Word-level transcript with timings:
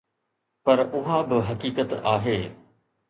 پر 0.63 0.79
اها 0.97 1.19
به 1.29 1.35
هڪ 1.37 1.41
حقيقت 1.49 1.89
آهي. 2.13 2.39